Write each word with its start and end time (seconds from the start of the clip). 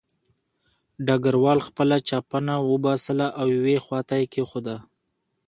ډګروال 1.05 1.59
خپله 1.67 1.95
چپنه 2.09 2.53
وباسله 2.71 3.27
او 3.39 3.45
یوې 3.57 3.77
خوا 3.83 3.99
ته 4.07 4.13
یې 4.19 4.25
کېښوده 4.33 4.77